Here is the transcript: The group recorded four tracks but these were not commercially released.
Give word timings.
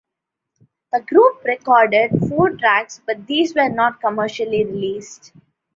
The 0.91 1.01
group 1.01 1.43
recorded 1.43 2.27
four 2.27 2.49
tracks 2.57 2.99
but 3.05 3.27
these 3.27 3.53
were 3.53 3.69
not 3.69 4.01
commercially 4.01 4.65
released. 4.65 5.31